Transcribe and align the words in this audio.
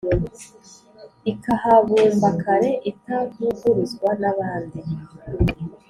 Ikahabumba 1.31 2.29
kare 2.41 2.71
itavuguruzwa 2.91 4.09
nabandi 4.21 4.81